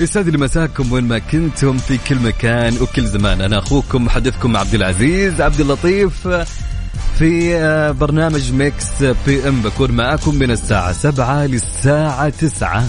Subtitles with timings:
[0.00, 3.40] يسعد لي مساكم وين ما كنتم في كل مكان وكل زمان.
[3.40, 6.28] أنا أخوكم محدثكم عبد العزيز عبد اللطيف
[7.18, 9.62] في آه، برنامج Mix PM.
[9.62, 12.88] بكون معاكم من الساعة سبعة للساعة تسعة.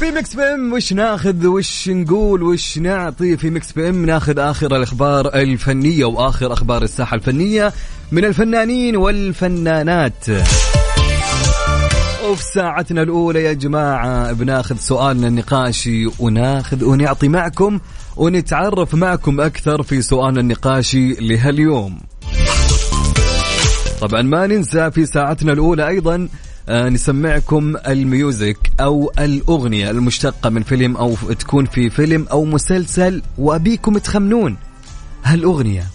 [0.00, 5.34] في Mix PM وش ناخذ؟ وش نقول؟ وش نعطي؟ في Mix PM ناخذ آخر الأخبار
[5.34, 7.72] الفنية وآخر أخبار الساحة الفنية
[8.12, 10.26] من الفنانين والفنانات.
[12.34, 17.80] وفي ساعتنا الأولى يا جماعة بناخذ سؤالنا النقاشي وناخذ ونعطي معكم
[18.16, 22.00] ونتعرف معكم أكثر في سؤالنا النقاشي لهاليوم.
[24.00, 26.28] طبعا ما ننسى في ساعتنا الأولى أيضا
[26.68, 33.98] آه، نسمعكم الميوزك أو الأغنية المشتقة من فيلم أو تكون في فيلم أو مسلسل وأبيكم
[33.98, 34.56] تخمنون
[35.24, 35.86] هالأغنية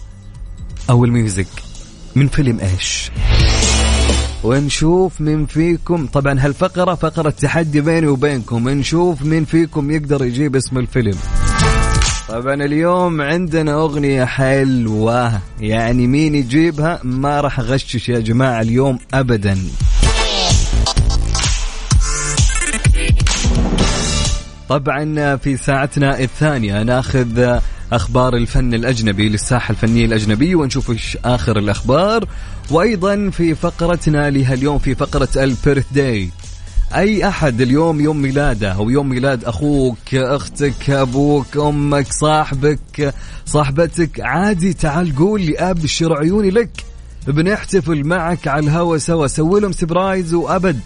[0.90, 1.48] أو الميوزك
[2.16, 3.10] من فيلم إيش؟
[4.44, 6.06] ونشوف من فيكم.
[6.06, 8.68] طبعا هالفقرة فقرة تحدي بيني وبينكم.
[8.68, 11.16] نشوف من فيكم يقدر يجيب اسم الفيلم.
[12.28, 15.40] طبعا اليوم عندنا أغنية حلوة.
[15.60, 19.58] يعني مين يجيبها؟ ما راح أغشش يا جماعة اليوم أبدا.
[24.68, 27.58] طبعا في ساعتنا الثانية ناخذ
[27.92, 32.24] أخبار الفن الأجنبي للساحة الفنية الأجنبية ونشوف إيش آخر الأخبار.
[32.70, 36.30] وأيضا في فقرتنا لها اليوم في فقرة ال birthday
[36.94, 43.14] أي أحد اليوم يوم ميلاده أو يوم ميلاد أخوك أختك أبوك أمك صاحبك
[43.46, 46.70] صاحبتك عادي تعال قول لي ابشر عيوني لك.
[47.26, 49.26] بنحتفل معك على الهوا سوا.
[49.26, 50.80] سوي لهم surprise وأبد.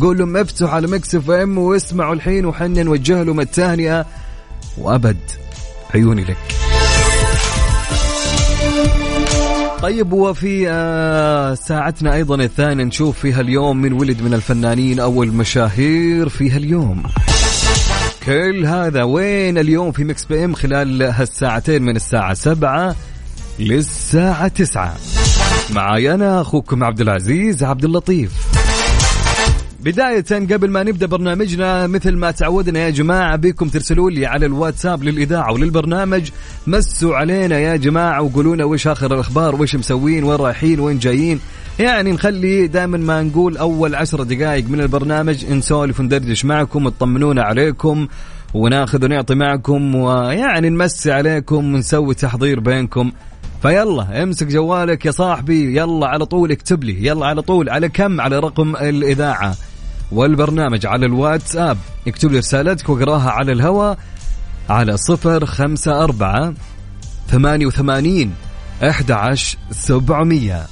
[0.00, 4.06] قول لهم افتحوا على مكس اف ام واسمعوا الحين وحنا نوجه لهم التهنئة.
[4.78, 5.18] وأبد
[5.94, 6.69] عيوني لك.
[9.82, 16.28] طيب وفي آه، ساعتنا أيضا الثانية نشوف فيها اليوم من ولد من الفنانين أو المشاهير
[16.28, 17.02] فيها اليوم
[18.26, 22.96] كل هذا وين اليوم في مكس PM خلال هالساعتين من الساعة سبعة
[23.58, 24.96] للساعة تسعة؟
[25.70, 28.49] معاي أنا أخوكم عبد العزيز عبد اللطيف.
[29.84, 35.04] بداية قبل ما نبدأ برنامجنا مثل ما تعودنا يا جماعة بكم ترسلوا لي على الواتساب
[35.04, 36.30] للإذاعة وللبرنامج.
[36.66, 41.40] مسوا علينا يا جماعة وقولوا لنا وش آخر الأخبار وش مسوين وين رايحين وين جايين.
[41.78, 48.08] يعني نخلي دائما ما نقول أول عشر دقائق من البرنامج نسولف وندردش معكم وتطمنونا عليكم
[48.54, 53.12] وناخذ ونعطي معكم ويعني نمسي عليكم ونسوي تحضير بينكم.
[53.62, 58.20] فيلا امسك جوالك يا صاحبي يلا على طول اكتب لي يلا على طول على كم؟
[58.20, 59.56] على رقم الإذاعة.
[60.12, 61.76] والبرنامج على الواتساب.
[62.08, 63.98] اكتب لي رسالتك واقراها على الهواء
[64.68, 66.54] على صفر خمسة أربعة
[67.28, 68.32] ثمانية وثمانين
[68.82, 70.66] أحد عشر سبعمية.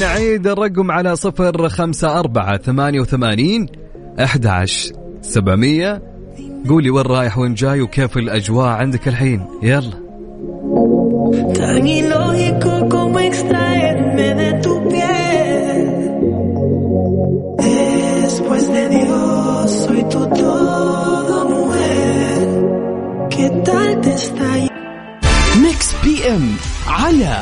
[0.00, 3.66] نعيد الرقم على صفر خمسة أربعة ثمانية وثمانين
[4.22, 4.92] أحد عشر
[5.22, 6.02] سبعمية.
[6.68, 9.46] قولي وين رايح وين جاي وكيف الأجواء عندك الحين.
[9.62, 10.04] يلا.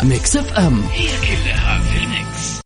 [0.04, 0.82] ميكس اف ام.
[0.92, 2.60] هي كلها في الميكس.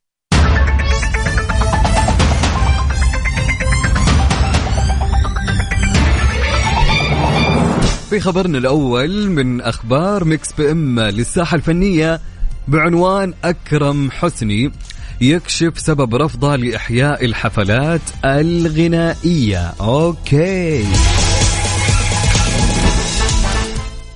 [8.10, 12.20] في خبرنا الأول من أخبار ميكس PM للساحة الفنية
[12.69, 14.72] بعنوان أكرم حسني
[15.20, 19.75] يكشف سبب رفضه لإحياء الحفلات الغنائية.
[19.81, 20.84] أوكي.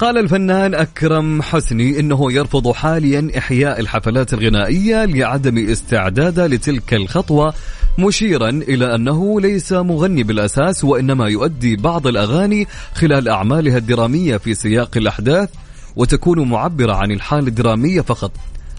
[0.01, 7.55] قال الفنان أكرم حسني إنه يرفض حاليا إحياء الحفلات الغنائية لعدم استعداده لتلك الخطوة
[7.99, 14.97] مشيرا إلى أنه ليس مغني بالأساس وإنما يؤدي بعض الأغاني خلال أعمالها الدرامية في سياق
[14.97, 15.49] الأحداث
[15.97, 18.33] وتكون معبرة عن الحالة الدرامية فقط.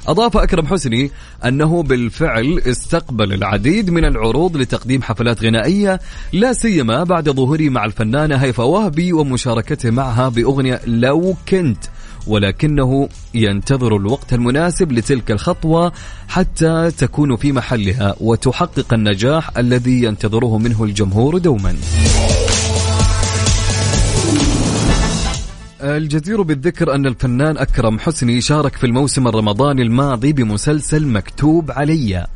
[0.07, 1.11] أضاف أكرم حسني
[1.45, 5.99] أنه بالفعل استقبل العديد من العروض لتقديم حفلات غنائية
[6.33, 11.83] لا سيما بعد ظهوره مع الفنانة هيفا وهبي ومشاركته معها بأغنية لو كنت
[12.27, 15.91] ولكنه ينتظر الوقت المناسب لتلك الخطوة
[16.27, 21.75] حتى تكون في محلها وتحقق النجاح الذي ينتظره منه الجمهور دوما.
[25.83, 32.27] الجدير بالذكر أن الفنان أكرم حسني شارك في الموسم الرمضاني الماضي بمسلسل مكتوب علي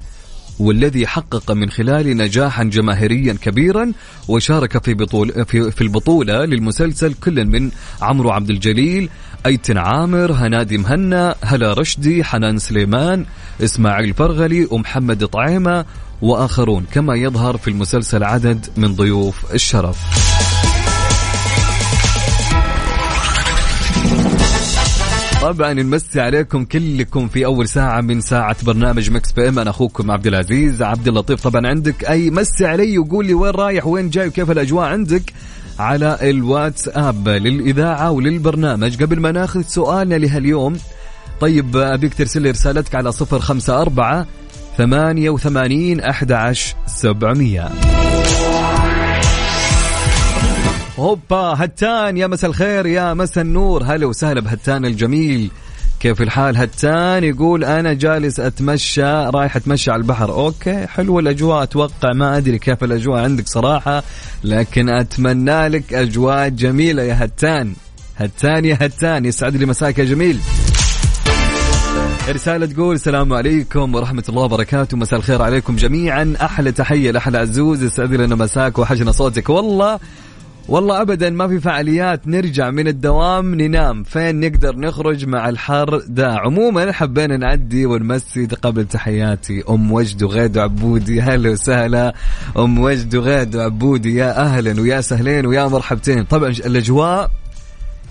[0.60, 3.92] والذي حقق من خلاله نجاحا جماهيريا كبيرا
[4.28, 7.72] وشارك في بطول في, في البطولة للمسلسل كل من
[8.02, 9.10] عمرو عبد الجليل
[9.46, 13.26] أيتن عامر هنادي مهنا هلا رشدي حنان سليمان
[13.64, 15.86] إسماعيل فرغلي ومحمد طعيمة
[16.22, 20.35] وآخرون كما يظهر في المسلسل عدد من ضيوف الشرف.
[25.46, 30.28] طبعا نمسي عليكم كلكم في أول ساعة من ساعة برنامج مكس PM أنا أخوكم عبد
[30.28, 31.48] العزيز عبد اللطيف.
[31.48, 35.34] طبعا عندك أي مسي علي وقول لي وين رايح وين جاي وكيف الأجواء عندك؟
[35.80, 39.04] على الواتساب للإذاعة وللبرنامج.
[39.04, 40.78] قبل ما ناخذ سؤالنا لهاليوم
[41.42, 44.26] طيب أبيك ترسل لي رسالتك على 054
[44.78, 47.70] 88 11 700
[51.00, 53.84] هوبا هتان يا مسا الخير يا مسا النور.
[53.84, 55.52] هلا وسهلا بهتان الجميل.
[56.00, 60.32] كيف الحال؟ هتان يقول أنا جالس أتمشى رايح أتمشى على البحر.
[60.32, 64.04] أوكي حلوة الأجواء أتوقع ما أدري كيف الأجواء عندك صراحة
[64.44, 67.74] لكن أتمنى لك أجواء جميلة يا هتان.
[68.18, 70.40] هتان يا هتان يسعد لي مساك يا جميل.
[72.30, 74.98] رسالة تقول السلام عليكم ورحمة الله وبركاته.
[74.98, 76.34] مساء الخير عليكم جميعا.
[76.42, 79.50] أحلى تحية لأحلى عزوز يسعد لنا مساك وحشنا صوتك.
[79.50, 80.00] والله
[80.68, 84.04] والله ابدا ما في فعاليات نرجع من الدوام ننام.
[84.04, 89.64] فين نقدر نخرج مع الحر؟ ده عموما حبينا نعدي ونمسي قبل تحياتي.
[89.70, 92.14] أم وجد وغيد وعبودي هلا وسهلا.
[92.58, 96.24] أم وجد وغيد وعبودي يا أهلا ويا سهلين ويا مرحبتين.
[96.24, 97.32] طبعا الأجواء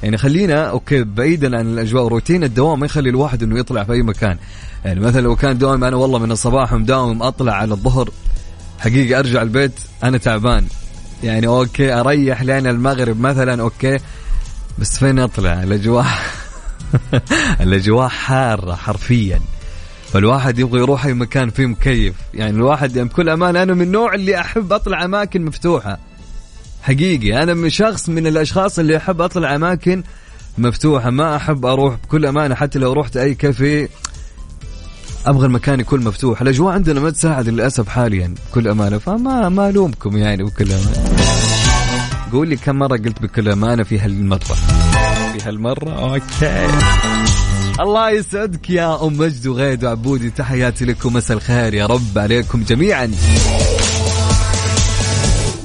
[0.02, 4.02] يعني خلينا أوكي بعيدا عن الأجواء روتين الدوام ما يخلي الواحد إنه يطلع في أي
[4.02, 4.36] مكان.
[4.84, 8.10] يعني مثلا لو كان دوام أنا والله من الصباح مداوم أطلع على الظهر
[8.78, 10.64] حقيقة أرجع البيت أنا تعبان.
[11.24, 13.98] يعني أوكي أريح لين المغرب مثلا أوكي.
[14.78, 16.06] بس فين أطلع؟ الأجواء
[17.60, 19.40] الأجواء حارة حرفيا.
[20.12, 22.14] فالواحد يبغى يروح أي مكان فيه مكيف.
[22.34, 25.98] يعني الواحد يعني بكل أمان أنا من النوع اللي أحب أطلع أماكن مفتوحة.
[26.82, 30.02] حقيقي أنا من شخص من الأشخاص اللي أحب أطلع أماكن
[30.58, 31.10] مفتوحة.
[31.10, 33.88] ما أحب أروح بكل أمانة حتى لو رحت أي كافيه.
[35.26, 36.40] أبغى المكان يكون مفتوح.
[36.40, 38.98] الأجواء عندنا ما تساعد للأسف حاليا بكل أمانة.
[38.98, 41.16] فما ما ألومكم يعني بكل أمانة.
[42.32, 44.38] قول لي كم مرة قلت بكل أمانة في هالمره
[45.32, 46.66] في هالمرة؟ أوكي.
[47.80, 50.30] الله يسعدك يا أم مجد وغيد وعبودي.
[50.30, 53.10] تحياتي لكم مساء الخير يا رب عليكم جميعا.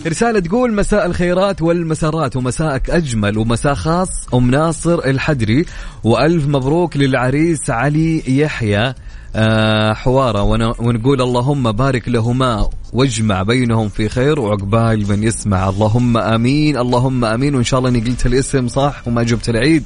[0.08, 4.10] رسالة تقول مساء الخيرات والمسارات ومساءك أجمل ومساء خاص.
[4.34, 5.66] أم ناصر الحدري
[6.04, 8.94] وألف مبروك للعريس علي يحيى.
[9.36, 10.44] آه، حوارة
[10.80, 15.70] ونقول اللهم بارك لهما واجمع بينهم في خير وعقبال من يسمع.
[15.70, 17.56] اللهم آمين اللهم آمين.
[17.56, 19.84] وإن شاء الله إني قلت الاسم صح وما جبت العيد.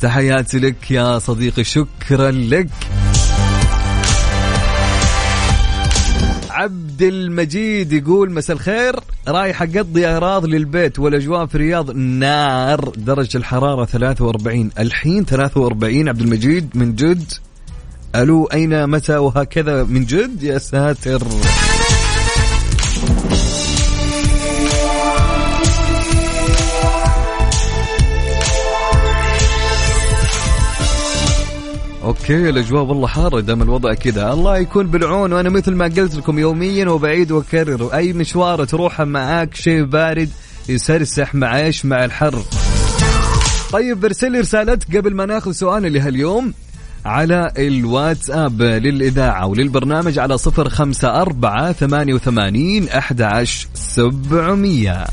[0.00, 2.68] تحياتي لك يا صديقي شكرا لك.
[6.50, 8.96] عبد المجيد يقول مساء الخير.
[9.28, 16.70] رايح اقضي أغراض للبيت والأجواء في الرياض نار درجة الحرارة 43 الحين 43 عبد المجيد
[16.74, 17.32] من جد.
[18.14, 21.22] ألو أين متى وهكذا من جد يا ساتر.
[32.04, 34.32] أوكي الأجواء والله حارة دام الوضع كذا.
[34.32, 39.54] الله يكون بالعون وأنا مثل ما قلت لكم يوميا وبعيد واكرر أي مشوار تروحه معاك
[39.54, 40.28] شيء بارد
[40.68, 42.42] يسرسح مع إيش مع الحر.
[43.72, 46.54] طيب ارسل لي رسالتك قبل ما ناخذ سؤالنا لهاليوم.
[47.04, 55.04] على الواتساب للإذاعة وللبرنامج على صفر خمسة أربعة ثمانية وثمانين أحد عشر سبعمية.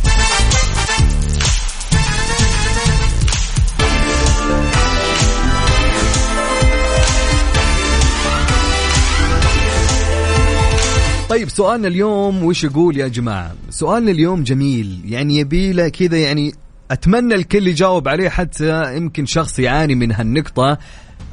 [11.29, 16.53] طيب سؤالنا اليوم وش يقول يا جماعة؟ سؤالنا اليوم جميل يعني يبيله كذا يعني
[16.91, 20.77] أتمنى الكل يجاوب عليه حتى يمكن شخص يعاني من هالنقطة.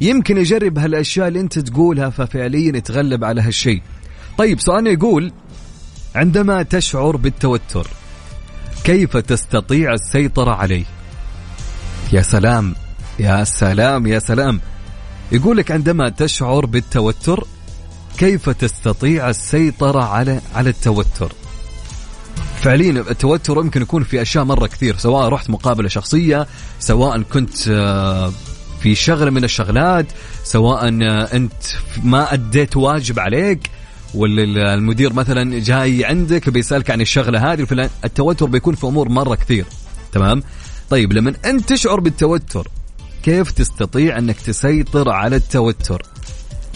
[0.00, 3.82] يمكن يجرب هالأشياء اللي انت تقولها ففعليا يتغلب على هالشيء.
[4.38, 5.32] طيب سؤالنا يقول
[6.14, 7.86] عندما تشعر بالتوتر
[8.84, 10.84] كيف تستطيع السيطرة عليه؟
[12.12, 12.74] يا سلام
[13.18, 14.60] يا سلام يا سلام.
[15.32, 17.46] يقول لك عندما تشعر بالتوتر
[18.18, 21.32] كيف تستطيع السيطرة على على التوتر؟
[22.62, 26.46] فعليا التوتر يمكن يكون في أشياء مرة كثير سواء رحت مقابلة شخصية
[26.78, 28.32] سواء كنت آه،
[28.80, 30.06] في شغلة من الشغلات
[30.44, 30.88] سواء
[31.36, 31.52] أنت
[32.04, 33.70] ما أديت واجب عليك
[34.14, 39.34] ولا المدير مثلا جاي عندك بيسألك عن الشغلة هذه فلان التوتر بيكون في أمور مرة
[39.34, 39.64] كثير.
[40.12, 40.42] تمام؟
[40.90, 42.68] طيب لما أنت تشعر بالتوتر
[43.22, 46.02] كيف تستطيع أنك تسيطر على التوتر؟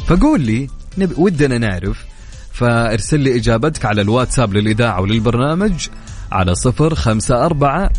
[0.06, 0.68] فقول لي.
[1.16, 2.04] ودنا نعرف.
[2.52, 5.88] فارسل لي إجابتك على الواتساب للإذاعة وللبرنامج
[6.32, 7.90] على صفر خمسة أربعة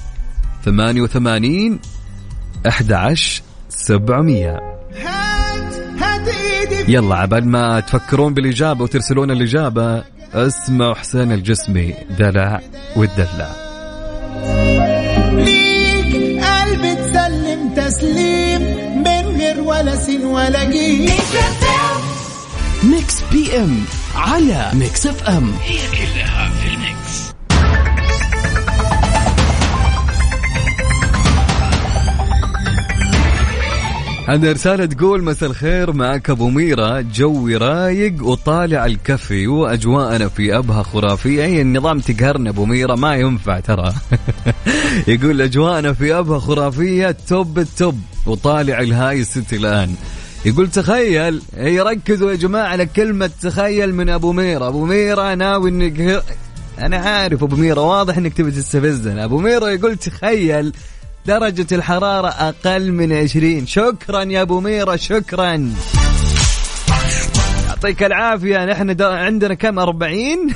[0.66, 1.80] ثمانية وثمانين
[2.68, 3.42] أحد عشر
[3.78, 4.60] سبعمية.
[6.88, 10.04] يلا عبال ما تفكرون بالإجابة وترسلون الإجابة
[10.34, 12.62] اسمعوا حسين الجسمي دلع
[12.96, 13.50] والدلع
[15.32, 18.62] ليك قلبي تسلم تسليم
[18.98, 21.10] من غير ولا سين ولا جيم.
[22.84, 25.54] ميكس PM على ميكس اف ام.
[25.64, 26.43] هي كلها
[34.28, 40.84] عندنا رسالة تقول مساء الخير معك أبو ميرة جوي رايق وطالع الكوفي وأجواءنا في أبها
[40.84, 41.44] خرافية.
[41.44, 43.94] أي النظام تقهرنا أبو ميرة ما ينفع ترى.
[45.08, 49.96] يقول أجواءنا في أبها خرافية top ال top وطالع ال high street الآن.
[50.46, 55.70] يقول تخيل هي ركزوا يا جماعة على كلمة تخيل من أبو ميرة أبو ميرة ناوي
[55.70, 56.24] إنك
[56.80, 59.26] أنا عارف أبو ميرة واضح إنك تبي تستفزنا.
[59.26, 60.74] أبو ميرة يقول تخيل
[61.26, 63.68] درجة الحرارة أقل من عشرين.
[63.68, 65.74] شكرا يا أبو ميرة شكرا.
[67.68, 70.40] يعطيك العافية نحن عندنا كم؟ أربعين؟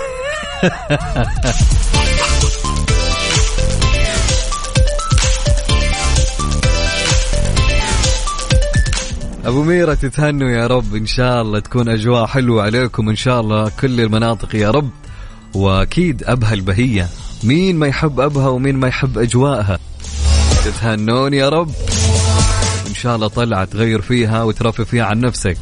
[9.46, 10.96] أبو ميرة تتهنوا يا رب.
[10.96, 14.90] إن شاء الله تكون أجواء حلوة عليكم ان شاء الله كل المناطق يا رب.
[15.56, 17.08] وأكيد أبها البهية.
[17.44, 19.80] مين ما يحب أبها ومين ما يحب أجواءها؟
[20.68, 21.72] تتهنون يا رب.
[22.88, 25.58] إن شاء الله طلعة تغير فيها وترفي فيها عن نفسك.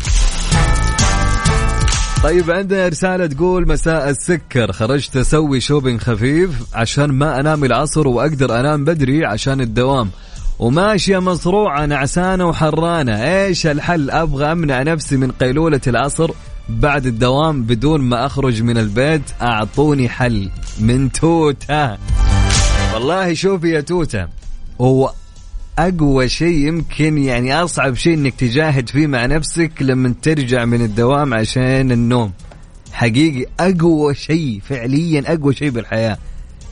[2.24, 8.60] طيب عندنا رسالة تقول مساء السكر خرجت أسوي شوبينج خفيف عشان ما أنام العصر وأقدر
[8.60, 10.10] أنام بدري عشان الدوام.
[10.60, 13.24] وماشية مصروعة نعسانة وحرانة.
[13.24, 16.32] إيش الحل؟ أبغى أمنع نفسي من قيلولة العصر
[16.70, 19.24] بعد الدوام بدون ما أخرج من البيت.
[19.42, 21.98] أعطوني حل من توتة.
[22.94, 24.45] والله شوفي يا توتة
[24.82, 25.14] هو
[25.80, 31.34] أقوى شيء يمكن يعني أصعب شيء إنك تجاهد فيه مع نفسك لما ترجع من الدوام
[31.34, 32.32] عشان النوم.
[32.92, 36.18] حقيقي أقوى شيء فعليا أقوى شيء بالحياة.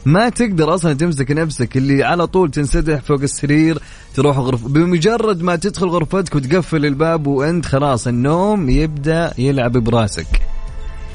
[0.05, 3.81] ما تقدر أصلا تمسك نفسك اللي على طول تنسدح فوق السرير
[4.15, 10.52] تروح غرف بمجرد ما تدخل غرفتك وتقفل الباب وأنت خلاص النوم يبدأ يلعب براسك.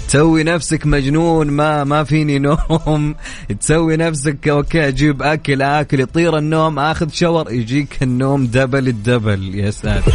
[0.08, 3.14] تسوي نفسك مجنون ما ما فيني نوم.
[3.60, 9.54] تسوي نفسك أوكي أجيب أكل آكل يطير النوم آخذ shower يجيك النوم double ال double.
[9.54, 10.12] يا ساتر.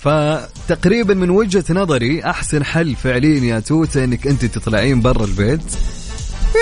[0.00, 5.62] فتقريبا من وجهة نظري أحسن حل فعليا يا توته إنك أنت تطلعين برا البيت.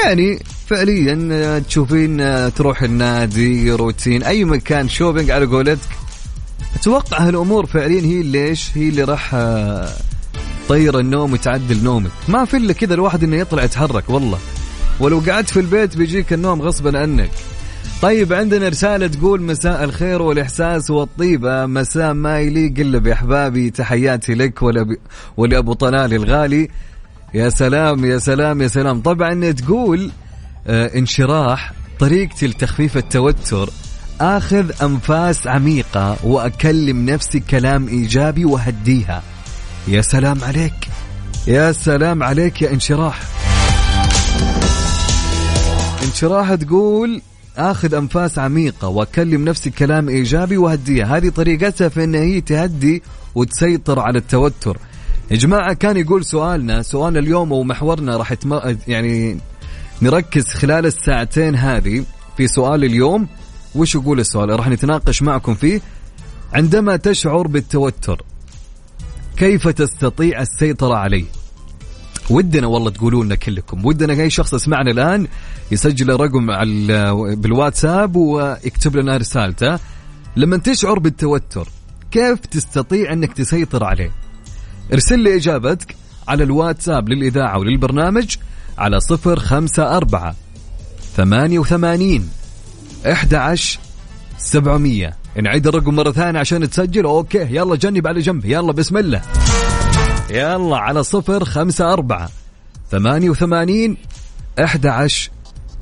[0.04, 2.18] يعني فعليا تشوفين
[2.54, 5.88] تروح النادي روتين أي مكان شوبينج على قولتك.
[6.76, 9.34] أتوقع هالأمور فعليا هي ليش هي اللي راح
[10.70, 12.10] تطير النوم وتعدل نومك.
[12.28, 14.38] ما في إلا كذا الواحد إنه يطلع يتحرك والله.
[15.00, 17.30] ولو قعدت في البيت بيجيك النوم غصبا عنك.
[18.02, 23.70] طيب عندنا رسالة تقول مساء الخير والإحساس والطيبة مساء ما يليق إلا بأحبابي.
[23.70, 24.62] تحياتي لك
[25.36, 26.68] ولأبو طلال الغالي.
[27.34, 29.00] يا سلام يا سلام يا سلام.
[29.00, 30.10] طبعا تقول
[30.66, 33.70] آه انشراح طريقتي لتخفيف التوتر.
[34.20, 39.22] آخذ أنفاس عميقة وأكلم نفسي كلام إيجابي وهديها
[39.88, 40.88] يا سلام عليك.
[41.46, 43.20] يا سلام عليك يا انشراح.
[46.02, 47.22] انشراح تقول
[47.56, 51.16] آخذ أنفاس عميقة وأكلم نفسي كلام إيجابي وهدية.
[51.16, 53.02] هذه طريقتها في إن هي تهدي
[53.34, 54.78] وتسيطر على التوتر.
[55.30, 58.60] يا جماعة كان يقول سؤالنا سؤالنا اليوم ومحورنا راح يتم...
[58.88, 59.38] يعني
[60.02, 62.04] نركز خلال الساعتين هذه
[62.36, 63.28] في سؤال اليوم.
[63.74, 65.80] وش يقول السؤال؟ راح نتناقش معكم فيه.
[66.52, 68.24] عندما تشعر بالتوتر
[69.40, 71.24] كيف تستطيع السيطرة عليه؟
[72.30, 73.86] ودنا والله تقولوا لنا كلكم.
[73.86, 75.28] ودنا أي شخص يسمعنا الآن
[75.70, 79.78] يسجل رقم على بالواتساب ويكتب لنا رسالته.
[80.36, 81.68] لما تشعر بالتوتر
[82.10, 84.10] كيف تستطيع أنك تسيطر عليه؟
[84.92, 85.96] ارسل لي إجابتك
[86.28, 88.36] على الواتساب للإذاعة وللبرنامج
[88.78, 90.34] على 054
[91.16, 92.28] 88
[93.06, 93.78] 11
[94.38, 97.04] 700 نعيد الرقم مرة ثانية عشان تسجل.
[97.04, 98.44] أوكي يلا جنب على جنب.
[98.44, 99.22] يلا بسم الله.
[100.30, 102.28] يلا على صفر خمسة أربعة
[102.90, 103.96] ثمانية وثمانين
[104.64, 105.30] إحدى عشر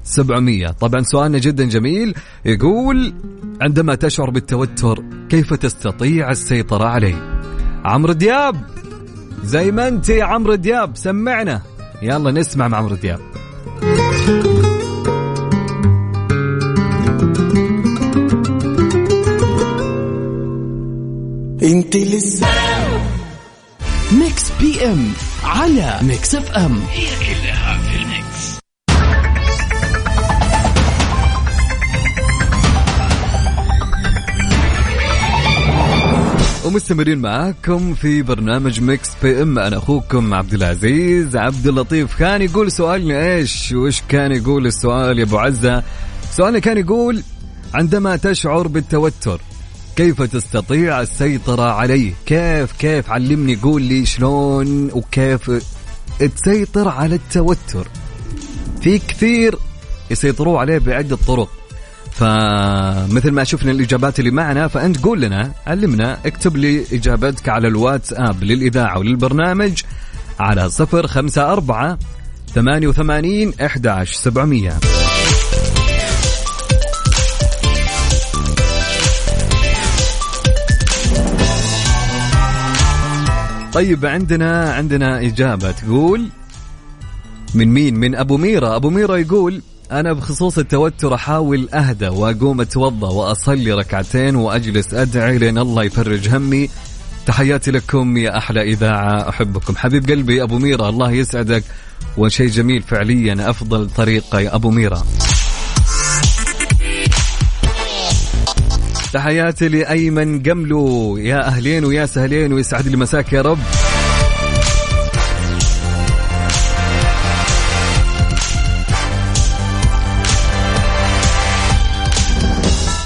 [0.05, 2.14] 700 طبعا سؤالنا جدا جميل.
[2.45, 3.14] يقول
[3.61, 7.40] عندما تشعر بالتوتر كيف تستطيع السيطرة عليه؟
[7.85, 8.57] عمرو دياب.
[9.45, 11.62] زي ما أنت يا عمرو دياب سمعنا.
[12.02, 13.21] يلا نسمع مع عمرو دياب.
[21.69, 22.47] انت لسه
[24.13, 25.12] ميكس PM
[25.45, 26.81] على ميكس اف ام.
[26.91, 28.59] هي كلها في الميكس
[36.65, 39.59] ومستمرين معاكم في برنامج ميكس PM.
[39.59, 42.19] أنا أخوكم عبد العزيز عبد اللطيف.
[42.19, 45.83] كان يقول سؤالنا إيش؟ وإيش كان يقول السؤال يا أبو عزة؟
[46.37, 47.23] سؤالنا كان يقول
[47.75, 49.41] عندما تشعر بالتوتر
[49.99, 55.50] كيف تستطيع السيطرة عليه؟ كيف كيف علمني؟ قول لي شلون وكيف
[56.37, 57.88] تسيطر على التوتر.
[58.81, 59.59] في كثير
[60.11, 61.49] يسيطروا عليه بعدة طرق.
[62.12, 68.45] فمثل ما شفنا الإجابات اللي معنا فأنت قول لنا علمنا اكتب لي إجابتك على الواتساب
[68.45, 69.83] للإذاعة وللبرنامج
[70.40, 71.99] على 054
[72.55, 75.08] 88 11 700
[83.79, 86.29] طيب عندنا عندنا إجابة تقول
[87.55, 93.09] من مين؟ من أبو ميرا أبو ميرا يقول أنا بخصوص التوتر أحاول أهدى وأقوم أتوضأ
[93.09, 96.71] وأصلي ركعتين وأجلس أدعي لأن الله يفرج همي.
[97.27, 99.29] تحياتي لكم يا أحلى إذاعة.
[99.29, 99.77] أحبكم.
[99.77, 101.65] حبيب قلبي أبو ميرا الله يسعدك.
[102.17, 105.03] وشيء جميل فعليا أفضل طريقة يا أبو ميرا
[109.12, 111.17] تحياتي لأيمن قملو.
[111.17, 113.59] يا أهلين ويا سهلين ويسعد لي مساك يا رب.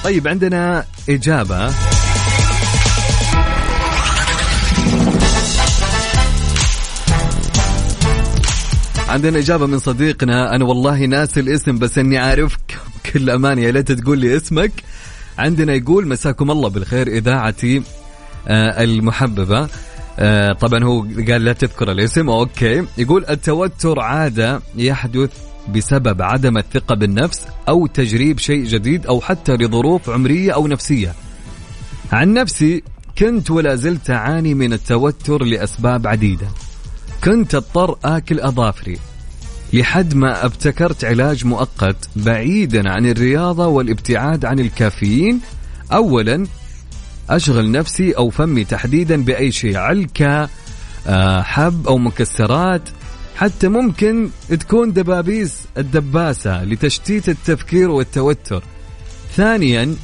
[0.05, 1.75] طيب عندنا إجابة.
[9.09, 10.57] عندنا إجابة من صديقنا.
[10.57, 13.63] أنا والله ناسي الاسم بس إني عارفك بكل أمانة.
[13.63, 14.73] يا ليت تقول لي اسمك.
[15.43, 17.83] عندنا يقول مساكم الله بالخير إذاعتي
[18.49, 19.69] آه المحببة.
[20.19, 22.87] آه طبعا هو قال لا تذكر الاسم أوكي.
[22.99, 25.31] يقول التوتر عادة يحدث
[25.75, 31.15] بسبب عدم الثقة بالنفس أو تجريب شيء جديد أو حتى لظروف عمرية أو نفسية.
[32.13, 32.83] عن نفسي
[33.19, 36.47] كنت ولا زلت أعاني من التوتر لأسباب عديدة.
[37.25, 38.99] كنت أضطر آكل أظافري.
[39.73, 45.41] لحد ما ابتكرت علاج مؤقت بعيدا عن الرياضة والابتعاد عن الكافيين.
[45.93, 46.47] أولا
[47.31, 50.49] أشغل نفسي أو فمي تحديدا بأي شيء علكة
[51.07, 52.83] آه، حب أو مكسرات.
[53.37, 58.63] حتى ممكن تكون دبابيس الدباسة لتشتيت التفكير والتوتر.
[59.37, 59.97] ثانيا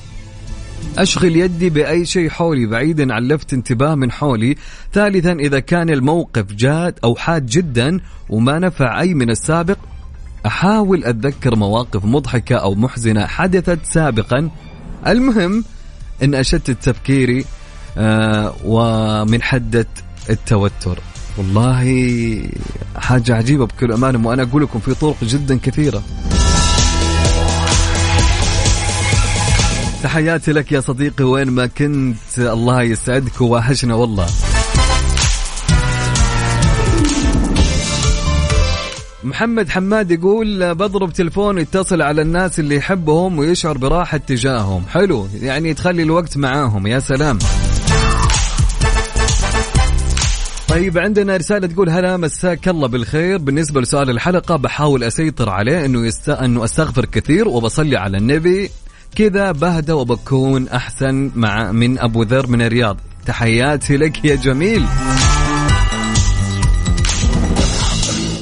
[0.99, 4.57] أشغل يدي بأي شيء حولي بعيدا عن لفت انتباه من حولي
[4.93, 9.79] ثالثا إذا كان الموقف جاد أو حاد جدا وما نفع أي من السابق
[10.47, 14.51] أحاول أتذكر مواقف مضحكة أو محزنة حدثت سابقا.
[15.07, 15.65] المهم
[16.23, 17.45] أن أشتت تفكيري
[17.99, 19.87] آه ومن حدة
[20.31, 20.99] التوتر.
[21.39, 22.43] والله
[22.97, 26.03] حاجة عجيبة بكل أمانة وأنا أقول لكم في طرق جدا كثيرة.
[30.03, 34.27] تحياتي لك يا صديقي وين ما كنت الله يسعدك وواحشنا والله.
[39.25, 44.83] محمد حماد يقول بضرب تلفون يتصل على الناس اللي يحبهم ويشعر براحة تجاههم.
[44.87, 47.39] حلو يعني تخلي الوقت معاهم يا سلام.
[50.69, 53.39] طيب عندنا رسالة تقول هلا مساك الله بالخير.
[53.39, 56.29] بالنسبة لسؤال الحلقة بحاول أسيطر عليه أنه يست...
[56.29, 58.71] أنه أستغفر كثير وبصلي على النبي.
[59.17, 62.97] كذا بهدى وبكون أحسن مع من أبو ذر من الرياض.
[63.27, 64.85] تحياتي لك يا جميل.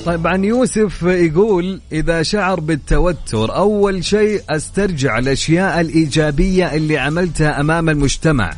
[0.07, 7.89] طيب عن يوسف يقول إذا شعر بالتوتر أول شيء أسترجع الأشياء الإيجابية اللي عملتها أمام
[7.89, 8.51] المجتمع.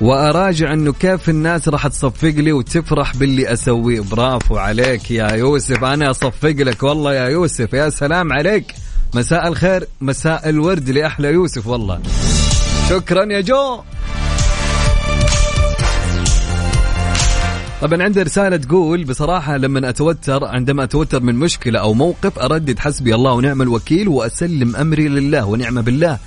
[0.00, 4.00] وأراجع أنه كيف الناس راح تصفق لي وتفرح باللي أسويه.
[4.00, 8.74] برافو عليك يا يوسف أنا أصفق لك والله يا يوسف يا سلام عليك.
[9.16, 12.00] مساء الخير مساء الورد لأحلى يوسف والله.
[12.90, 13.80] شكرا يا جو.
[17.82, 23.14] طبعا عندي رسالة تقول بصراحة لما أتوتر عندما أتوتر من مشكلة أو موقف أردد حسبي
[23.14, 26.18] الله ونعم الوكيل وأسلم أمري لله ونعم بالله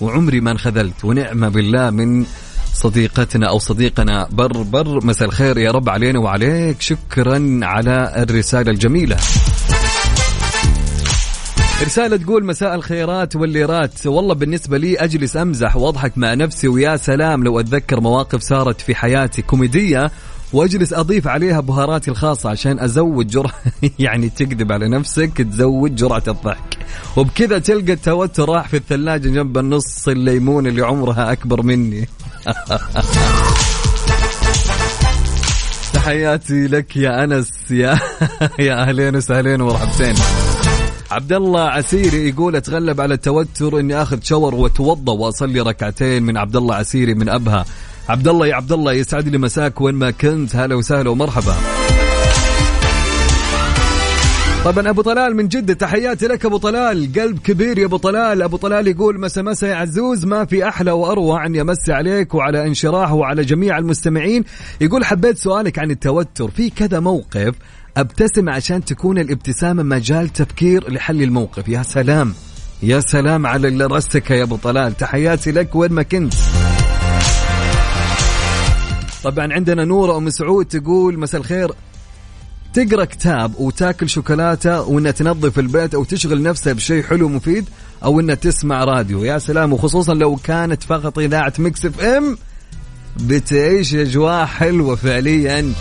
[0.00, 2.24] وعمري ما انخذلت ونعم بالله من
[2.74, 6.80] صديقتنا أو صديقنا بر بر مساء الخير يا رب علينا وعليك.
[6.80, 9.16] شكرا على الرسالة الجميلة.
[11.82, 14.06] رسالة تقول مساء الخيرات والليرات.
[14.06, 18.94] والله بالنسبة لي أجلس أمزح وأضحك مع نفسي ويا سلام لو أتذكر مواقف صارت في
[18.94, 20.10] حياتي كوميدية
[20.52, 23.52] وأجلس أضيف عليها بهاراتي الخاصة عشان أزود جرعة
[23.98, 26.78] يعني تكذب على نفسك تزود جرعة الضحك.
[27.16, 32.08] وبكذا تلقى التوتر راح في الثلاجة جنب النص الليمون اللي عمرها أكبر مني.
[35.94, 37.98] تحياتي لك يا أنس يا
[38.58, 40.14] يا أهلين وسهلين ومرحبتين
[41.10, 46.56] عبد الله عسيري يقول أتغلب على التوتر إني آخذ شاور وأتوضأ وأصلي ركعتين من عبد
[46.56, 47.64] الله عسيري من أبها.
[48.08, 50.56] عبد الله يا عبد الله يسعد لي مساك وين ما كنت.
[50.56, 51.54] هلا وسهلا ومرحبا.
[54.64, 57.12] طبعا أبو طلال من جدة تحياتي لك أبو طلال.
[57.12, 58.42] قلب كبير يا أبو طلال.
[58.42, 60.24] أبو طلال يقول مسا مسا يا عزوز.
[60.24, 64.44] ما في أحلى وأروع اني امسي عليك وعلى انشراح وعلى جميع المستمعين.
[64.80, 66.50] يقول حبيت سؤالك عن التوتر.
[66.50, 67.54] في كذا موقف
[67.96, 71.68] أبتسم عشان تكون الابتسامة مجال تفكير لحل الموقف.
[71.68, 72.34] يا سلام.
[72.82, 74.96] يا سلام على اللي رستك يا أبو طلال.
[74.96, 76.34] تحياتي لك وين ما كنت.
[79.24, 81.72] طبعا عندنا نورة أم سعود تقول مساء الخير.
[82.72, 87.64] تقرأ كتاب وتاكل شوكولاتة وإنها تنظف البيت أو تشغل نفسها بشيء حلو مفيد
[88.04, 89.24] أو إنها تسمع راديو.
[89.24, 89.72] يا سلام.
[89.72, 92.38] وخصوصا لو كانت فقط إذاعة Mix FM
[93.16, 95.72] بتعيش أجواء حلوة فعليا.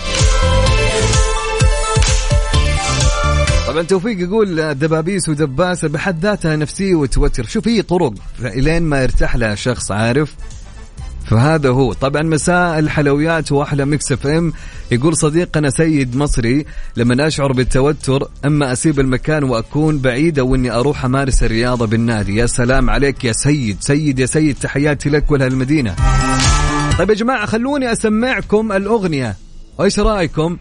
[3.73, 7.45] طبعا توفيق يقول دبابيس ودباسه بحد ذاتها نفسيه وتوتر.
[7.45, 10.36] شوف هي طرق لين ما يرتاح لها شخص عارف.
[11.25, 11.93] فهذا هو.
[11.93, 14.53] طبعا مساء الحلويات وأحلى Mix FM.
[14.91, 16.65] يقول صديقنا سيد مصري
[16.97, 22.36] لما أشعر بالتوتر أما أسيب المكان وأكون بعيد أو إني أروح أمارس الرياضة بالنادي.
[22.36, 23.77] يا سلام عليك يا سيد.
[23.79, 25.95] سيد يا سيد تحياتي لك ولهالمدينة.
[26.97, 29.36] طيب يا جماعة خلوني أسمعكم الأغنية.
[29.81, 30.57] إيش رأيكم؟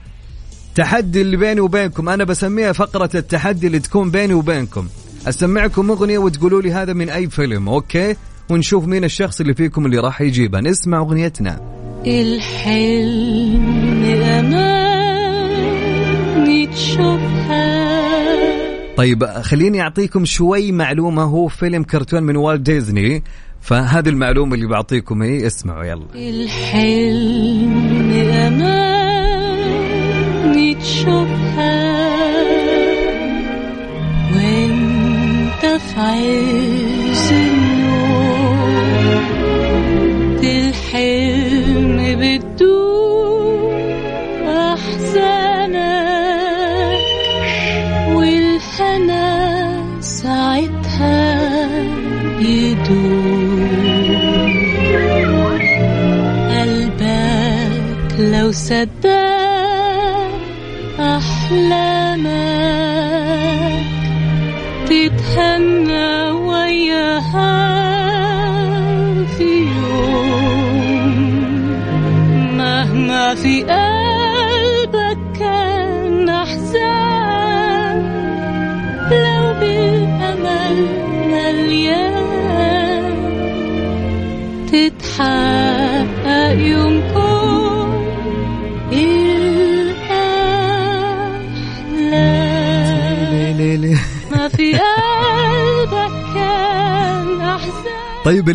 [0.74, 4.86] تحدي اللي بيني وبينكم أنا بسميها فقرة التحدي اللي تكون بيني وبينكم.
[5.28, 8.16] أسمعكم أغنية وتقولوا لي هذا من أي فيلم okay؟
[8.50, 11.60] ونشوف مين الشخص اللي فيكم اللي راح يجيبها نسمع أغنيتنا.
[12.06, 15.06] الحلم أماني
[16.66, 17.92] تشوفها.
[18.96, 21.22] طيب خليني أعطيكم شوي معلومة.
[21.22, 23.22] هو فيلم كرتون من والت ديزني
[23.60, 26.06] فهذه المعلومة اللي بعطيكم هي اسمعوا يلا.
[26.14, 27.72] الحلم
[28.12, 29.01] أماني
[30.82, 31.81] تشوفها وانت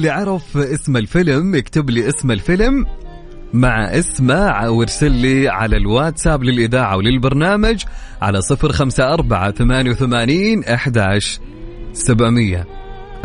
[0.07, 2.85] اللي عرف اسم الفيلم يكتب لي اسم الفيلم
[3.53, 7.83] مع اسمه وارسل لي على الواتساب للإذاعة وللبرنامج
[8.21, 11.39] على صفر خمسة أربعة ثمانية وثمانين أحداش
[11.93, 12.67] سبعمية.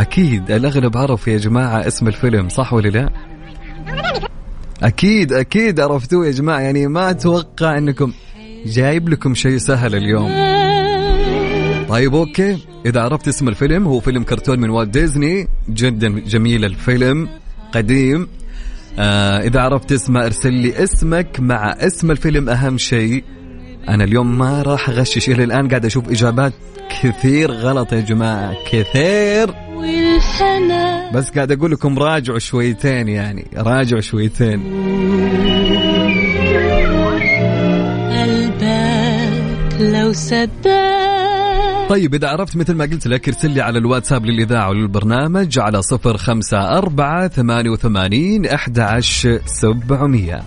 [0.01, 3.11] أكيد الأغلب عرف يا جماعة اسم الفيلم صح ولا لا؟
[4.83, 8.12] أكيد أكيد عرفتوه يا جماعة يعني ما أتوقع أنكم
[8.66, 10.62] جايب لكم شيء سهل اليوم.
[11.93, 12.59] طيب okay.
[12.87, 15.49] إذا عرفت اسم الفيلم هو فيلم كرتون من والت ديزني.
[15.69, 17.29] جدا جميل الفيلم
[17.73, 18.29] قديم.
[18.99, 22.49] آه إذا عرفت اسمه أرسل لي اسمك مع اسم الفيلم.
[22.49, 23.25] أهم شيء
[23.89, 25.69] أنا اليوم ما راح أغشش إلى الآن.
[25.69, 26.53] قاعد أشوف إجابات
[27.03, 29.55] كثير غلط يا جماعة كثير.
[31.15, 34.63] بس قاعد أقول لكم راجعوا شويتين يعني راجعوا شويتين.
[38.13, 40.92] قلبك لو صدق
[41.93, 46.17] طيب إذا عرفت مثل ما قلت لك ارسل لي على الواتساب للإذاعة وللبرنامج على صفر
[46.17, 49.01] خمسة أربعة ثمانية وثمانين أحد
[49.47, 50.43] سبعمية.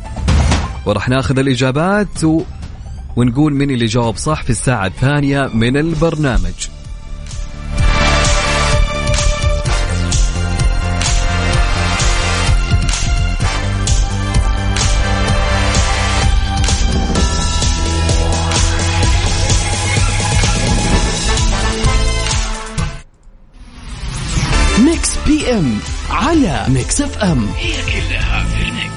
[0.85, 2.41] ورح ناخذ الإجابات و...
[3.15, 6.74] ونقول مين اللي جاوب صح في الساعة الثانية من البرنامج.
[25.51, 25.79] إم
[26.09, 27.47] على ميكس إف إم.
[27.57, 28.94] هي كلها في الميكس.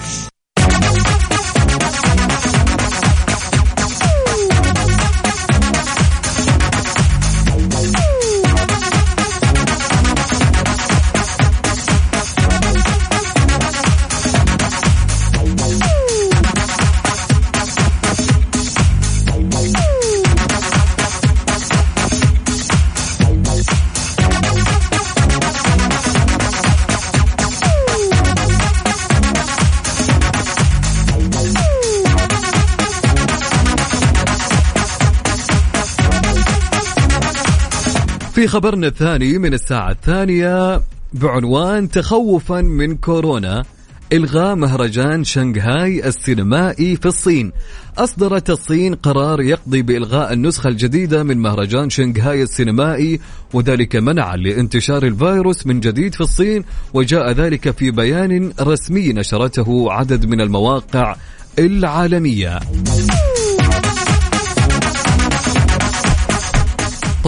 [38.39, 40.81] في خبرنا الثاني من الساعة الثانية
[41.13, 43.65] بعنوان تخوفا من كورونا
[44.13, 47.53] إلغاء مهرجان شنغهاي السينمائي في الصين.
[47.99, 53.21] أصدرت الصين قرار يقضي بإلغاء النسخة الجديدة من مهرجان شنغهاي السينمائي
[53.53, 60.27] وذلك منعا لانتشار الفيروس من جديد في الصين وجاء ذلك في بيان رسمي نشرته عدد
[60.27, 61.17] من المواقع
[61.59, 62.61] العالمية.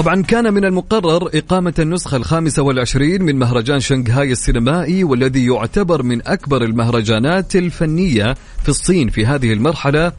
[0.01, 6.27] طبعا كان من المقرر إقامة النسخة الخامسة والعشرين من مهرجان شنغهاي السينمائي والذي يعتبر من
[6.27, 10.13] أكبر المهرجانات الفنية في الصين في هذه المرحلة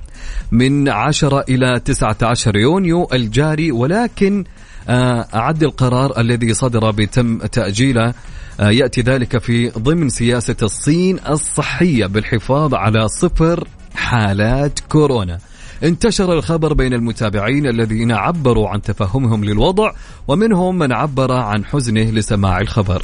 [0.52, 3.72] من 10 إلى 19 يونيو الجاري.
[3.72, 4.44] ولكن
[4.89, 8.13] آه، أعد القرار الذي صدر بتم تأجيله
[8.60, 15.39] آه، يأتي ذلك في ضمن سياسة الصين الصحية بالحفاظ على صفر حالات كورونا.
[15.84, 19.91] انتشر الخبر بين المتابعين الذين عبروا عن تفهمهم للوضع
[20.28, 23.04] ومنهم من عبر عن حزنه لسماع الخبر.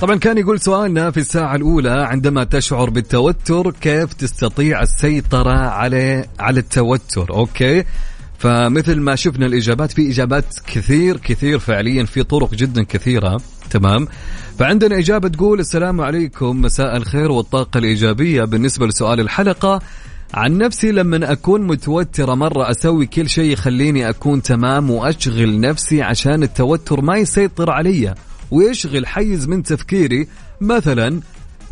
[0.00, 6.60] طبعا كان يقول سؤالنا في الساعة الأولى عندما تشعر بالتوتر كيف تستطيع السيطرة على على
[6.60, 7.84] التوتر؟ أوكي.
[8.38, 13.40] فمثل ما شفنا الإجابات في إجابات كثير كثير فعليا في طرق جدا كثيرة.
[13.70, 14.08] تمام؟
[14.58, 18.44] فعندنا إجابة تقول السلام عليكم مساء الخير والطاقة الإيجابية.
[18.44, 19.80] بالنسبة لسؤال الحلقة
[20.34, 26.42] عن نفسي لما أكون متوترة مرة أسوي كل شيء يخليني أكون تمام وأشغل نفسي عشان
[26.42, 28.14] التوتر ما يسيطر علي.
[28.50, 30.28] ويشغل حيز من تفكيري.
[30.60, 31.20] مثلا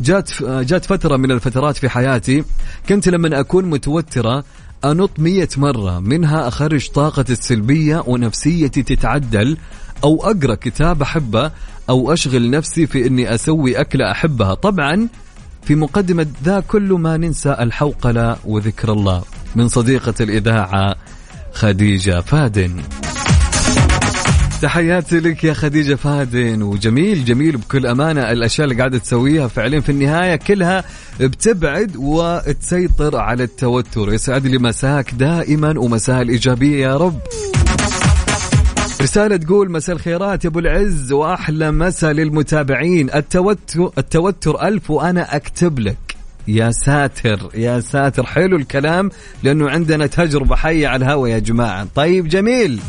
[0.01, 2.43] جات جات فترة من الفترات في حياتي
[2.89, 4.43] كنت لما أكون متوترة
[4.91, 9.57] أنط مية مرة منها أخرج طاقتي السلبية ونفسيتي تتعدل
[10.03, 11.51] أو أقرأ كتاب أحبه
[11.89, 14.53] أو أشغل نفسي في أني أسوي أكلة أحبها.
[14.53, 15.07] طبعا
[15.63, 19.23] في مقدمة ذا كل ما ننسى الحوقلة وذكر الله
[19.55, 20.95] من صديقة الإذاعة
[21.53, 22.81] خديجة فادن.
[24.61, 28.31] تحياتي لك يا خديجة فادن وجميل جميل بكل أمانة.
[28.31, 30.83] الأشياء اللي قاعدة تسويها فعليا في النهاية كلها
[31.19, 34.13] بتبعد وتسيطر على التوتر.
[34.13, 37.19] يسعد لي مساك دائما ومساء الإيجابية يا رب.
[39.01, 43.09] رسالة تقول مساء الخيرات يا أبو العز وأحلى مساء للمتابعين.
[43.13, 46.15] التوتر التوتر ألف وأنا أكتب لك.
[46.47, 48.25] يا ساتر يا ساتر.
[48.25, 49.11] حلو الكلام
[49.43, 51.87] لأنه عندنا تجربة حية على الهواء يا جماعة.
[51.95, 52.79] طيب جميل.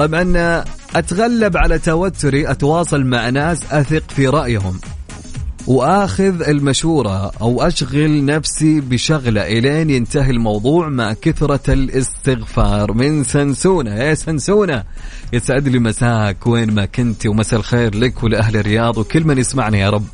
[0.00, 0.64] طبعا
[0.96, 4.80] أتغلب على توتري أتواصل مع ناس أثق في رأيهم
[5.66, 12.92] وأخذ المشورة أو أشغل نفسي بشغلة إلين ينتهي الموضوع مع كثرة الاستغفار.
[12.92, 14.84] من سنسونه يا سنسونه
[15.32, 19.90] يسعد لي مساك وين ما كنت ومساء الخير لك ولأهل الرياض وكل من يسمعني يا
[19.90, 20.06] رب.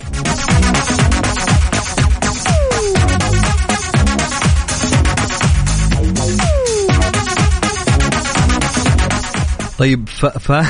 [9.79, 10.27] طيب ف...
[10.27, 10.53] ف...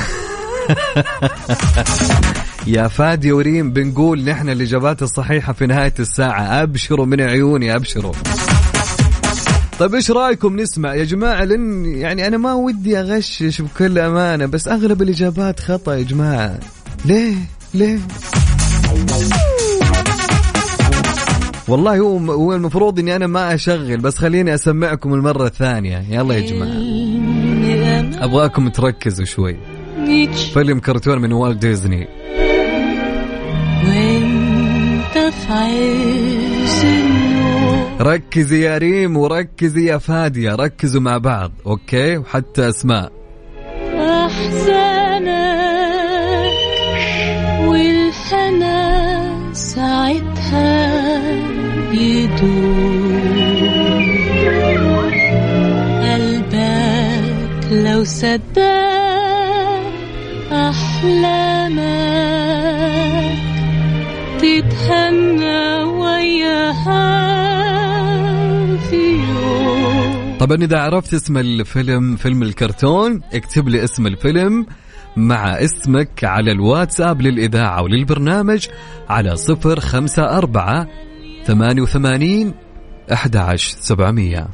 [2.67, 6.63] يا فادي وريم بنقول نحن الإجابات الصحيحة في نهاية الساعة.
[6.63, 8.13] أبشروا من عيوني أبشروا.
[9.79, 10.95] طيب إيش رأيكم؟ نسمع.
[10.95, 16.03] يا جماعة لأن يعني أنا ما ودي أغشش بكل أمانة بس أغلب الإجابات خطأ يا
[16.03, 16.59] جماعة.
[17.05, 17.35] ليه؟
[17.73, 17.99] ليه؟
[21.67, 26.05] والله هو هو المفروض إني أنا ما أشغل بس خليني أسمعكم المرة الثانية.
[26.09, 27.26] يلا يا جماعة.
[28.15, 29.57] أبغاكم تركزوا شوي.
[30.53, 32.07] فيلم كرتون من والت ديزني.
[38.01, 43.11] ركزي يا ريم وركزي يا فادية ركزوا مع بعض okay؟ وحتى أسماء.
[43.95, 45.37] أحزانك
[47.67, 50.91] والهنا ساعتها
[51.93, 52.96] يدوم.
[57.71, 58.57] لو صدق
[60.51, 61.87] أحلامك
[64.37, 67.27] تتهنى وياها
[70.39, 74.65] طبعا إذا عرفت اسم الفيلم فيلم الكرتون اكتب لي اسم الفيلم
[75.17, 78.67] مع اسمك على الواتساب للإذاعة وللبرنامج
[79.09, 80.87] على صفر خمسة أربعة
[81.45, 82.53] ثمانية وثمانين
[83.13, 84.47] أحد عشر سبعمية.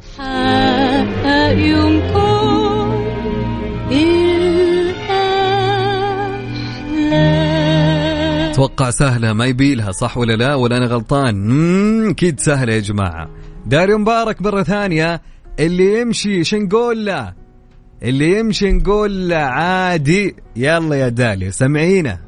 [8.64, 12.80] الأحلام توقع سهلة ما يبيلها صح ولا لا؟ ولا أنا غلطان؟ مم، أكيد سهلة يا
[12.80, 13.28] جماعة.
[13.66, 15.22] داري مبارك مرة ثانية.
[15.58, 17.32] اللي يمشي شو نقول له
[18.02, 20.36] اللي يمشي نقول له عادي.
[20.56, 22.18] يلا يا دالي سمعينا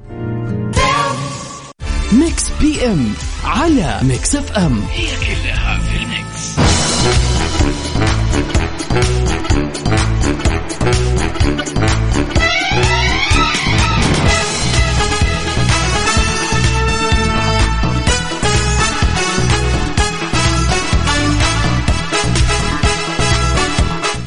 [2.12, 3.12] Mix PM
[3.44, 5.55] على Mix FM هي كلها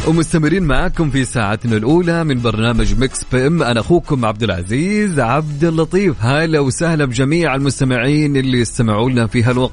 [0.09, 6.15] ومستمرين معاكم في ساعتنا الأولى من برنامج Mix PM أنا أخوكم عبد العزيز عبد اللطيف.
[6.19, 9.71] هلا وسهلا بجميع المستمعين اللي يستمعوا لنا في هالوقت.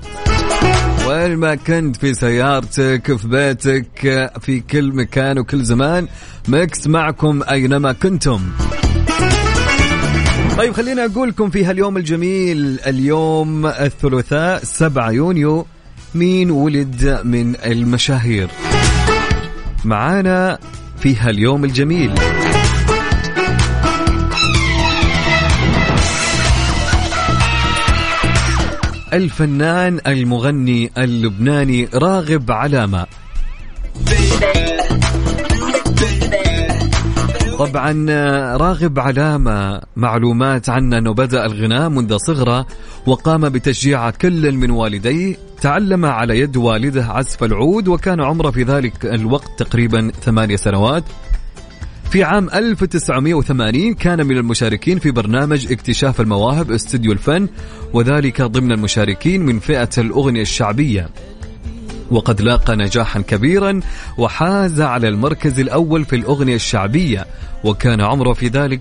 [1.09, 6.09] وين ما كنت في سيارتك في بيتك في كل مكان وكل زمان
[6.49, 8.41] مكس معكم أينما كنتم.
[10.59, 15.67] طيب خليني أقول لكم في هاليوم الجميل اليوم الثلاثاء 7 يونيو
[16.15, 18.49] مين ولد من المشاهير؟
[19.87, 20.59] معانا
[20.99, 22.13] في هاليوم الجميل.
[29.13, 33.07] الفنان المغني اللبناني راغب علامة
[37.59, 38.07] طبعا
[38.57, 42.67] راغب علامة معلومات عنه أنه بدأ الغناء منذ صغره
[43.07, 49.07] وقام بتشجيع كل من والديه تعلم على يد والده عزف العود وكان عمره في ذلك
[49.07, 51.05] الوقت تقريبا ثمانية سنوات.
[52.11, 57.49] في عام 1980 كان من المشاركين في برنامج اكتشاف المواهب استوديو الفن
[57.93, 61.09] وذلك ضمن المشاركين من فئة الأغنية الشعبية.
[62.11, 63.81] وقد لاقى نجاحا كبيرا
[64.19, 67.27] وحاز على المركز الأول في الأغنية الشعبية
[67.65, 68.81] وكان عمره في ذلك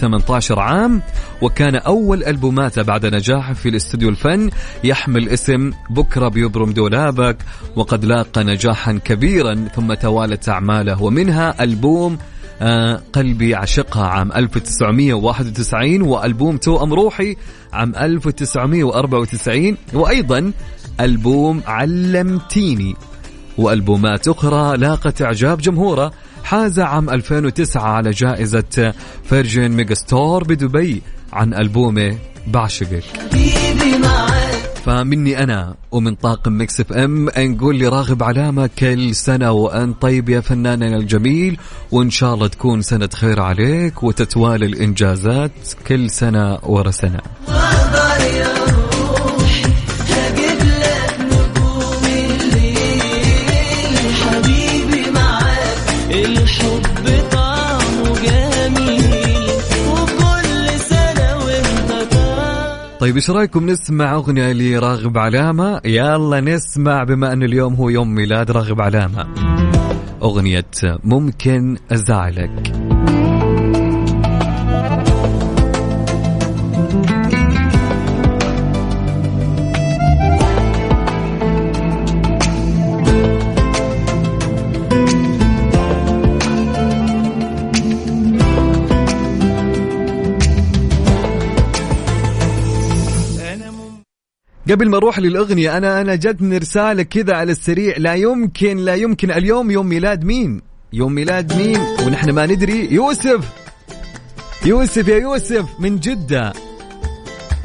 [0.00, 1.02] 18 عام
[1.42, 4.50] وكان أول ألبوماته بعد نجاحه في الاستوديو الفن
[4.84, 7.36] يحمل اسم بكرة بيبرم دولابك
[7.76, 12.18] وقد لاقى نجاحا كبيرا ثم توالت أعماله ومنها ألبوم
[12.62, 17.36] آه قلبي عشقها عام 1991 وألبوم توأم روحي
[17.72, 20.52] عام 1994 وأيضا
[21.00, 22.96] ألبوم علمتيني
[23.58, 26.12] وألبومات أخرى لاقت إعجاب جمهوره.
[26.44, 33.04] حاز عام 2009 على جائزة Virgin Megastore بدبي عن ألبومه بعشقك.
[34.84, 40.96] فمني أنا ومن طاقم Mix FM نقول لراغب علامة كل سنة وأنت طيب يا فناننا
[40.96, 41.58] الجميل
[41.90, 45.52] وإن شاء الله تكون سنة خير عليك وتتوالى الإنجازات
[45.86, 47.20] كل سنة ورا سنة.
[63.00, 68.50] طيب إيش رأيكم نسمع أغنية لراغب علامة؟ يلا نسمع بما أن اليوم هو يوم ميلاد
[68.50, 69.26] راغب علامة.
[70.22, 70.64] أغنية
[71.04, 72.87] ممكن أزعلك.
[94.70, 97.94] قبل ما أروح للأغنية أنا أنا جتني رسالة كذا على السريع.
[97.98, 102.88] لا يمكن لا يمكن اليوم يوم ميلاد مين؟ يوم ميلاد مين؟ ونحن ما ندري.
[102.90, 103.48] يوسف!
[104.66, 106.52] يوسف يا يوسف من جدة.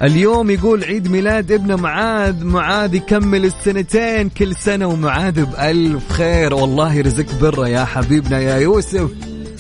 [0.04, 2.46] اليوم يقول عيد ميلاد ابنه معاذ.
[2.46, 6.54] معاذ يكمل السنتين كل سنة ومعاذ بألف خير.
[6.54, 9.10] والله يرزق برة يا حبيبنا يا يوسف.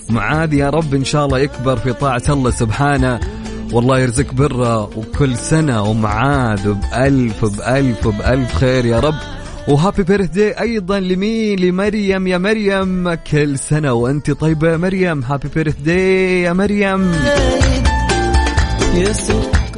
[0.09, 3.19] معاذ يا رب إن شاء الله يكبر في طاعة الله سبحانه.
[3.73, 9.15] والله يرزق بره وكل سنة ومعاذ بألف بألف بألف خير يا رب.
[9.67, 13.13] و happy birthday أيضا لمين؟ لمريم يا مريم.
[13.13, 15.23] كل سنة وأنت طيبة يا مريم.
[15.23, 17.11] happy birthday يا مريم.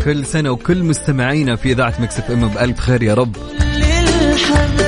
[0.05, 3.35] كل سنة وكل مستمعينا في إذاعة Mix FM بألف خير يا رب.
[3.77, 4.84] للحبايب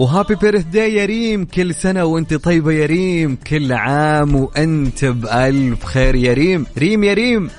[0.00, 5.84] و happy birthday يا ريم كل سنه وانت طيبه يا ريم كل عام وانت بالف
[5.84, 7.50] خير يا ريم ريم يا ريم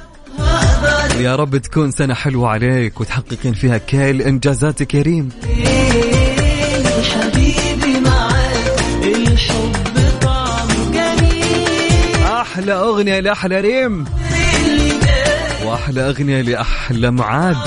[1.20, 5.30] يا رب تكون سنة حلوة عليك وتحققين فيها كل إنجازاتك يا ريم
[12.42, 14.06] أحلى أغنية لأحلى ريم
[15.66, 17.58] وأحلى أغنية لأحلى معاد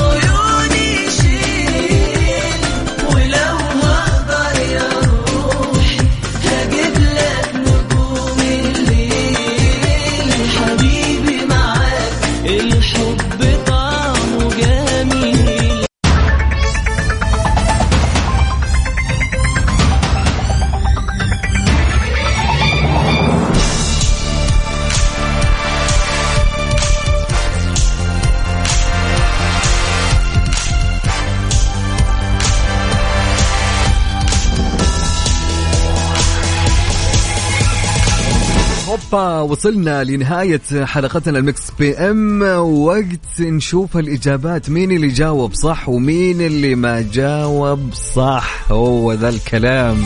[39.14, 42.42] وصلنا لنهاية حلقتنا ال Mix PM.
[42.62, 49.96] وقت نشوف الإجابات مين اللي جاوب صح ومين اللي ما جاوب صح؟ هو ذا الكلام.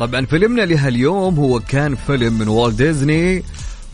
[0.00, 3.42] طبعا فيلمنا لهاليوم هو كان فيلم من والت ديزني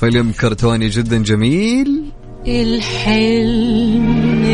[0.01, 2.03] فيلم كرتوني جدا جميل.
[2.47, 4.45] الحلم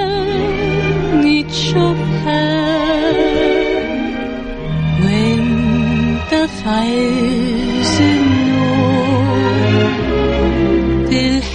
[0.00, 2.70] أماني تشوفها
[5.04, 7.39] وانت في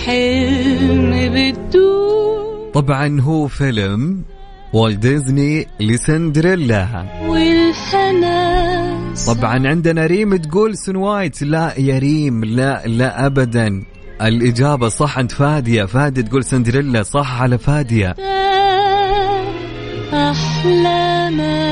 [0.07, 4.21] الحلم بتدور طبعا هو فيلم
[4.73, 7.05] والت ديزني لسندريلا.
[7.27, 8.85] والهنا
[9.27, 13.83] طبعا عندنا ريم تقول سنوايت لا يا ريم لا لا ابدا.
[14.21, 15.85] الإجابة صح عند فادية.
[15.85, 18.15] فادية تقول سندريلا صح على فادية.
[20.13, 21.64] أحلامك.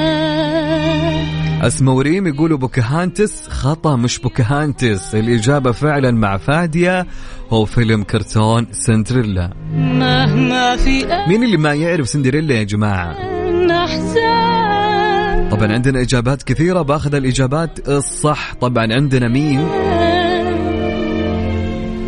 [1.64, 7.08] أسماء وريم يقولوا Pocahontas خطأ مش Pocahontas الإجابة فعلا مع فادية
[7.50, 9.54] هو فيلم كرتون سندريلا.
[9.76, 12.64] مهما في مين اللي ما يعرف سندريلا يا
[13.72, 15.50] أحزان.
[15.50, 18.54] طبعا عندنا إجابات كثيرة بأخذ الإجابات الصح.
[18.54, 19.60] طبعا عندنا مين؟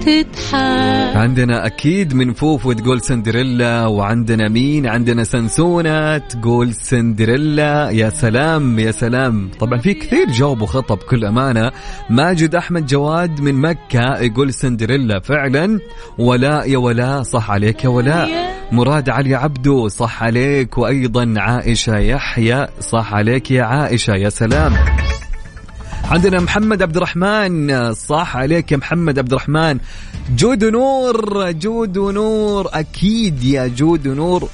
[0.05, 1.15] تضحك.
[1.15, 8.91] عندنا أكيد من فوفو تقول سندريلا وعندنا مين؟ عندنا سنسونة تقول سندريلا يا سلام يا
[8.91, 9.49] سلام.
[9.59, 11.71] طبعا في كثير جاوبوا خطا بكل أمانة.
[12.09, 15.79] ماجد أحمد جواد من مكة يقول سندريلا فعلا
[16.17, 18.29] ولاء يا ولاء صح عليك يا ولاء
[18.71, 20.77] مراد علي عبدو صح عليك.
[20.77, 24.73] وأيضا عائشة يحيى صح عليك يا عائشة يا سلام.
[26.11, 27.93] عندنا محمد عبد الرحمن.
[27.93, 29.79] صح عليك يا محمد عبد الرحمن.
[30.37, 34.49] جود ونور جود ونور أكيد يا جود ونور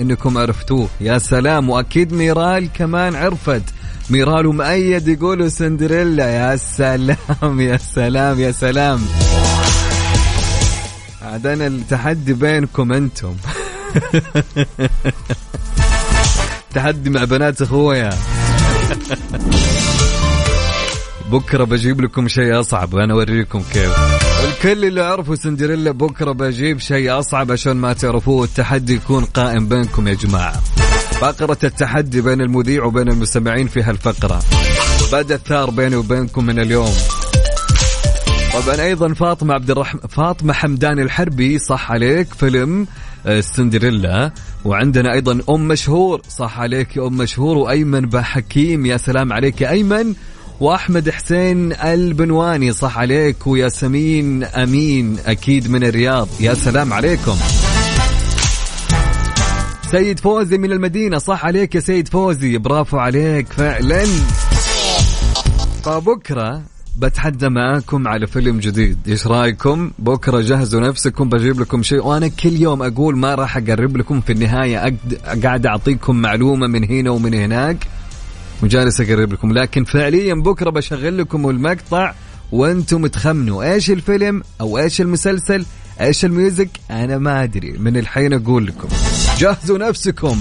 [0.00, 0.88] إنكم عرفتوه.
[1.00, 3.62] يا سلام وأكيد ميرال كمان عرفت.
[4.10, 6.30] ميرال ومؤيد يقولوا سندريلا.
[6.30, 9.00] يا سلام يا سلام يا سلام.
[11.22, 13.34] عاد أنا التحدي بينكم أنتم.
[16.74, 18.10] تحدي مع بنات أخويا.
[21.30, 23.92] بكرة بجيب لكم شيء أصعب أنا أوريكم كيف.
[24.44, 30.08] الكل اللي عرفوا سندريلا بكرة بجيب شيء أصعب عشان ما تعرفوه التحدي يكون قائم بينكم
[30.08, 30.60] يا جماعة.
[31.20, 34.42] فقرة التحدي بين المذيع وبين المستمعين في هالفقرة.
[35.12, 36.92] بدا الثار بيني وبينكم من اليوم.
[38.54, 42.86] طبعا أيضا فاطمة عبد الرحمن فاطمة حمدان الحربي صح عليك فيلم
[43.26, 44.32] آه، سندريلا.
[44.64, 47.56] وعندنا أيضا أم مشهور صح عليك يا أم مشهور.
[47.56, 50.14] وأيمن بحكيم يا سلام عليك يا أيمن.
[50.60, 56.28] وأحمد حسين البنواني صح عليك وياسمين أمين أكيد من الرياض.
[56.40, 57.36] يا سلام عليكم.
[59.90, 62.58] سيد فوزي من المدينة صح عليك يا سيد فوزي.
[62.58, 64.04] برافو عليك فعلا.
[65.84, 66.62] فبكرة
[66.98, 68.98] بتحدى معاكم على فيلم جديد.
[69.08, 72.06] إيش رأيكم؟ بكرة جهزوا نفسكم بجيب لكم شيء.
[72.06, 74.96] وأنا كل يوم أقول ما راح أقرب لكم في النهاية.
[75.42, 77.76] قاعد أعطيكم معلومة من هنا ومن هناك.
[78.62, 79.52] وجالس أقرب لكم.
[79.52, 82.14] لكن فعليا بكرة بشغل لكم المقطع
[82.52, 85.64] وأنتم تخمنوا إيش الفيلم أو إيش المسلسل
[86.00, 87.72] إيش ال music أنا ما أدري.
[87.72, 88.88] من الحين أقول لكم.
[89.38, 90.38] جهزوا نفسكم.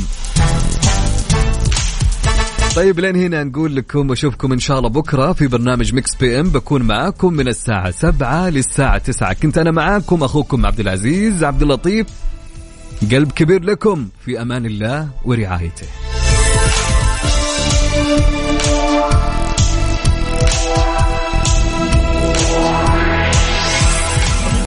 [2.76, 6.49] طيب لين هنا نقول لكم وأشوفكم إن شاء الله بكرة في برنامج Mix PM.
[6.49, 12.07] بكون معاكم من الساعة 7 للساعة 9 كنت أنا معاكم أخوكم عبد العزيز عبد اللطيف.
[13.11, 14.07] قلب كبير لكم.
[14.26, 15.88] في أمان الله ورعايته.